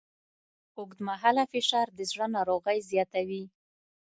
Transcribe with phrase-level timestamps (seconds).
[0.77, 3.43] اوږدمهاله فشار د زړه ناروغۍ زیاتوي.